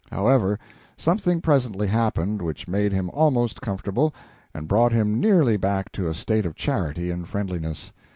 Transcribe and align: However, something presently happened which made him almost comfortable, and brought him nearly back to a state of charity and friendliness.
However, 0.11 0.57
something 0.97 1.41
presently 1.41 1.85
happened 1.85 2.41
which 2.41 2.67
made 2.67 2.91
him 2.91 3.11
almost 3.11 3.61
comfortable, 3.61 4.15
and 4.51 4.67
brought 4.67 4.91
him 4.91 5.19
nearly 5.21 5.57
back 5.57 5.91
to 5.91 6.07
a 6.07 6.15
state 6.15 6.47
of 6.47 6.55
charity 6.55 7.11
and 7.11 7.29
friendliness. 7.29 7.93